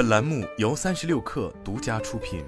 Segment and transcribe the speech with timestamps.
[0.00, 2.42] 本栏目由三十六氪独家出品。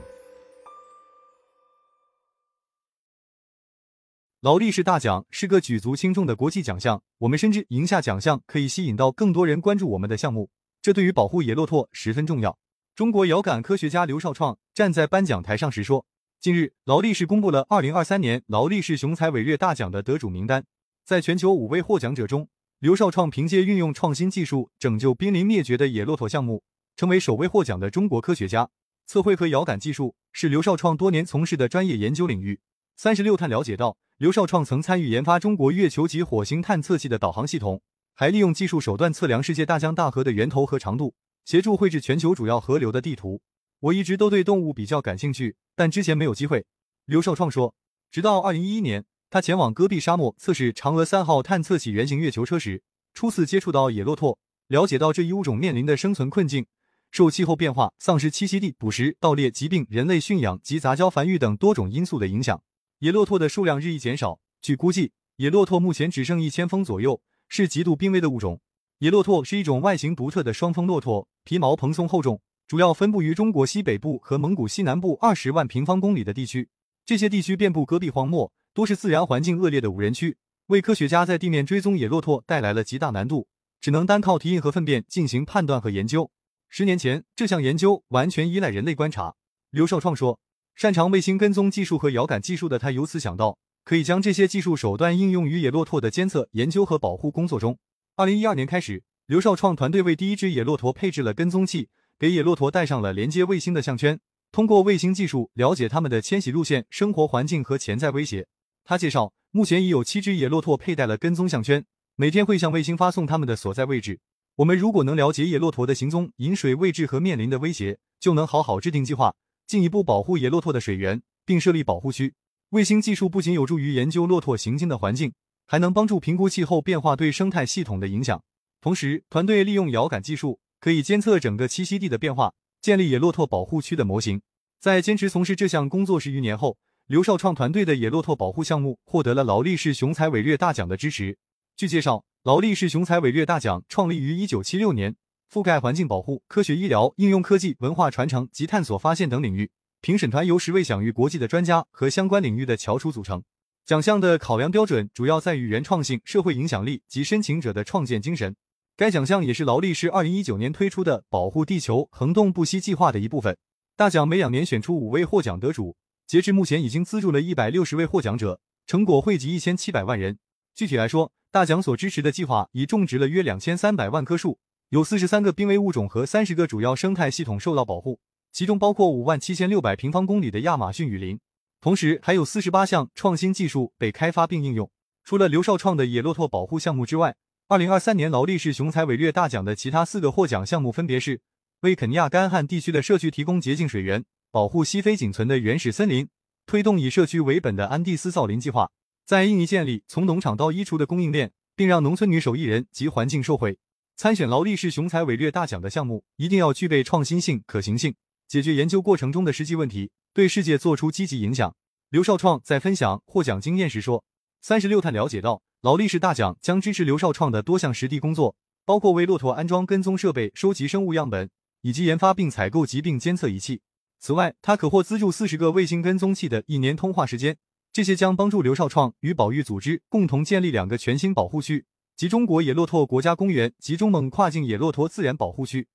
[4.40, 10.49] 劳力士大奖是个举足轻重的国际奖项，我们深知赢下奖项可以吸引到更多人关注我们的项目，
[10.80, 12.57] 这对于保护野骆驼十分重要。
[12.95, 16.07] 中国遥感科学家刘少创站在颁奖台上时说
[16.41, 20.64] ：“近日，劳力士公布了二零二三年劳力士雄才伟略大奖的得主名单，
[21.05, 22.48] 在全球五位获奖者中，
[22.79, 26.62] 刘少创凭借运用创新技术拯救濒临灭绝的野骆驼项目，
[27.03, 28.71] 成为首位获奖的中国科学家。
[29.06, 32.61] 测绘和遥感技术是刘少创多年从事的专业研究领域。”
[32.95, 33.97] 三十六探了解到。
[34.19, 37.83] 刘少创曾参与研发中国月球及火星探测器的导航系统，
[38.15, 43.42] 还利用技术手段测量世界大江大河的源头和长度，协助绘制全球主要河流的地图。
[43.80, 46.64] 我一直都对动物比较感兴趣，但之前没有机会。
[47.06, 47.75] 刘少创说，
[48.12, 52.80] 直到二零一一年，他前往戈壁沙漠测试嫦娥三号探测器原型月球车时，
[53.12, 56.64] 初次接触到野骆驼，了解到这一物种面临的生存困境，
[57.12, 62.62] 受气候变化、丧失栖息地、捕食、盗猎、疾病、人类驯养及杂交繁育等多种因素的影响。
[63.00, 67.20] 野骆驼的数量日益减少，据估计，野骆驼目前只剩一千峰左右，
[67.51, 68.59] 是极度濒危的物种。
[69.01, 76.70] 野骆驼是一种外形独特的双峰骆驼，皮毛蓬松厚重，主要分布于中国西北部和蒙古西南部二十万平方公里的地区。
[77.05, 83.48] 这些地区遍布戈壁荒漠，多是自然环境恶劣的无人区，为科学家在地面追踪野骆驼带来了极大难度，
[83.83, 86.31] 只能单靠蹄印和粪便进行判断和研究。
[86.75, 89.34] 十年前，这项研究完全依赖人类观察。
[89.73, 90.41] 刘少创说。
[90.75, 97.79] 擅长卫星跟踪技术和遥感技术的他，由此想到可以将这些技术手段应用于野骆驼的监测、研究和保护工作中。
[98.17, 104.19] 二零一二年开始，刘少创团队为第一只野骆驼配置了跟踪器，给野骆驼带上了连接卫星的项圈，
[104.51, 108.47] 通过卫星技术了解它们的迁徙路线、生活环境和潜在威胁。
[108.83, 111.84] 他介绍，目前已有七只野骆驼佩戴了跟踪项圈，
[112.17, 114.20] 每天会向卫星发送它们的所在位置。
[114.56, 119.34] 我们如果能了解野骆驼的行踪、饮水位置和面临的威胁，就能好好制定计划。
[119.67, 122.34] 进一步保护野骆驼的水源，并设立保护区。
[122.70, 125.33] 卫星技术不仅有助于研究骆驼行进的环境，
[125.67, 128.42] 还能帮助评估气候变化对生态系统的影响。
[128.82, 132.52] 同时，团队利用遥感技术，可以监测整个栖息地的变化，
[132.82, 134.42] 建立野骆驼保护区的模型。
[134.78, 136.76] 在坚持从事这项工作十余年后，
[137.06, 141.38] 刘少创团队的野骆驼保护项目获得了劳力士雄才伟略大奖的支持。
[141.76, 145.14] 据介绍，劳力士雄才伟略大奖创立于一九七六年。
[145.48, 149.70] 覆盖环境保护、科学医疗、应用科技、文化传承及探索发现等领域。
[150.00, 153.44] 评审团由十位享誉国际的专家和相关领域的翘楚组成。
[153.84, 158.56] 奖项的考量标准主要在于原创性、社会影响力及申请者的创建精神。
[158.97, 163.56] 该奖项也是劳力士二零一九年推出的保护地球恒动不息计划的一部分。
[163.97, 165.94] 大奖每两年选出五位获奖得主，
[166.26, 170.38] 截至目前已经资助了一百六十位获奖者，成果惠及一千七百万人。
[170.75, 174.58] 具体来说，大奖所支持的计划已种植了约两千三百万棵树。
[174.88, 178.20] 有四十三个濒危物种和三十个主要生态系统受到保护，
[178.50, 181.38] 其中包括五万七千六百平方公里的亚马逊雨林。
[181.82, 184.90] 同时，还有四十八项创新技术被开发并应用。
[185.24, 187.36] 除了刘少创的野骆驼保护项目之外，
[187.69, 191.42] 二零二三年劳力士雄才伟略大奖的其他四个获奖项目分别是：
[191.82, 196.26] 为肯尼亚干旱地区的社区提供洁净水源，保护西非仅存的原始森林，
[196.64, 198.90] 推动以社区为本的安第斯造林计划，
[199.24, 203.78] 在印尼建立从农场到衣橱的供应链，并让农村女手艺人及环境受惠。
[204.16, 208.14] 参选劳力士雄才伟略大奖的项目，一定要具备创新性、可行性，
[208.46, 211.74] 解决研究过程中的实际问题，对世界做出积极影响。
[212.10, 214.22] 刘少创在分享获奖经验时说
[214.60, 218.54] ：“三十六探了解到，劳力士大奖将支持刘少创的多项实地工作，
[218.84, 221.48] 包括为骆驼安装跟踪设备、收集生物样本，
[221.80, 223.80] 以及研发并采购疾病监测仪器。
[224.20, 227.56] 此外，他可获资助四十个卫星跟踪器的一年通话时间，
[227.92, 231.84] 这些将帮助刘少创与保育组织共同建立两个全新保护区。”
[232.16, 235.88] 即中国野骆驼国家公园及中蒙跨境野骆驼自然保护区。